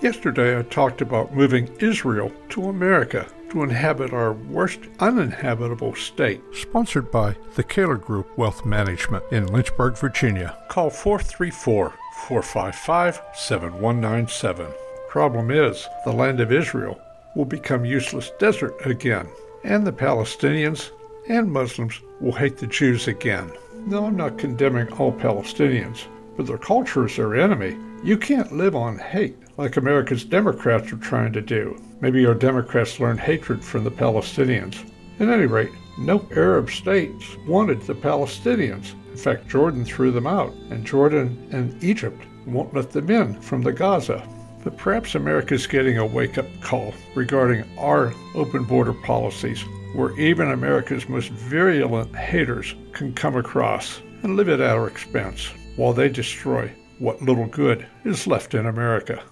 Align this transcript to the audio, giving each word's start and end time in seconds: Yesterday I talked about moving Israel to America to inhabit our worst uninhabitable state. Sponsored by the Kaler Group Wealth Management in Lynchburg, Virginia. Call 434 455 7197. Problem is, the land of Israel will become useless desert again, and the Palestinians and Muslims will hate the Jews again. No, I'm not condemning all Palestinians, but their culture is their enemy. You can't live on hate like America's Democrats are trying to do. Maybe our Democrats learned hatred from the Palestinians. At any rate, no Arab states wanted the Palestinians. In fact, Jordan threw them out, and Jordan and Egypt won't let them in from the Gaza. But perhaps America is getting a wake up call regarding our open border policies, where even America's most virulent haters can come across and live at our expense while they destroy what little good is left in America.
Yesterday 0.00 0.58
I 0.58 0.62
talked 0.62 1.02
about 1.02 1.34
moving 1.34 1.68
Israel 1.78 2.32
to 2.50 2.70
America 2.70 3.26
to 3.50 3.62
inhabit 3.62 4.14
our 4.14 4.32
worst 4.32 4.80
uninhabitable 4.98 5.94
state. 5.94 6.40
Sponsored 6.54 7.10
by 7.10 7.36
the 7.54 7.62
Kaler 7.62 7.96
Group 7.96 8.38
Wealth 8.38 8.64
Management 8.64 9.24
in 9.30 9.48
Lynchburg, 9.48 9.98
Virginia. 9.98 10.56
Call 10.70 10.88
434 10.88 11.92
455 12.28 13.20
7197. 13.34 14.68
Problem 15.10 15.50
is, 15.50 15.86
the 16.06 16.12
land 16.12 16.40
of 16.40 16.50
Israel 16.50 16.98
will 17.34 17.44
become 17.44 17.84
useless 17.84 18.30
desert 18.38 18.74
again, 18.86 19.28
and 19.64 19.86
the 19.86 19.92
Palestinians 19.92 20.92
and 21.28 21.52
Muslims 21.52 22.00
will 22.20 22.32
hate 22.32 22.56
the 22.56 22.66
Jews 22.66 23.06
again. 23.06 23.52
No, 23.74 24.06
I'm 24.06 24.16
not 24.16 24.38
condemning 24.38 24.90
all 24.94 25.12
Palestinians, 25.12 26.06
but 26.40 26.46
their 26.46 26.56
culture 26.56 27.04
is 27.04 27.16
their 27.16 27.38
enemy. 27.38 27.76
You 28.02 28.16
can't 28.16 28.50
live 28.50 28.74
on 28.74 28.98
hate 28.98 29.36
like 29.58 29.76
America's 29.76 30.24
Democrats 30.24 30.90
are 30.90 30.96
trying 30.96 31.34
to 31.34 31.42
do. 31.42 31.78
Maybe 32.00 32.24
our 32.24 32.32
Democrats 32.32 32.98
learned 32.98 33.20
hatred 33.20 33.62
from 33.62 33.84
the 33.84 33.90
Palestinians. 33.90 34.90
At 35.20 35.28
any 35.28 35.44
rate, 35.44 35.68
no 35.98 36.26
Arab 36.34 36.70
states 36.70 37.36
wanted 37.46 37.82
the 37.82 37.94
Palestinians. 37.94 38.94
In 39.10 39.18
fact, 39.18 39.48
Jordan 39.48 39.84
threw 39.84 40.10
them 40.10 40.26
out, 40.26 40.54
and 40.70 40.86
Jordan 40.86 41.46
and 41.52 41.84
Egypt 41.84 42.22
won't 42.46 42.72
let 42.72 42.90
them 42.90 43.10
in 43.10 43.38
from 43.42 43.60
the 43.60 43.74
Gaza. 43.74 44.26
But 44.64 44.78
perhaps 44.78 45.16
America 45.16 45.52
is 45.52 45.66
getting 45.66 45.98
a 45.98 46.06
wake 46.06 46.38
up 46.38 46.46
call 46.62 46.94
regarding 47.14 47.66
our 47.76 48.14
open 48.34 48.64
border 48.64 48.94
policies, 48.94 49.62
where 49.94 50.18
even 50.18 50.52
America's 50.52 51.06
most 51.06 51.32
virulent 51.32 52.16
haters 52.16 52.74
can 52.94 53.12
come 53.12 53.36
across 53.36 54.00
and 54.22 54.36
live 54.36 54.48
at 54.48 54.62
our 54.62 54.86
expense 54.88 55.50
while 55.80 55.94
they 55.94 56.10
destroy 56.10 56.70
what 56.98 57.22
little 57.22 57.46
good 57.46 57.86
is 58.04 58.26
left 58.26 58.52
in 58.52 58.66
America. 58.66 59.22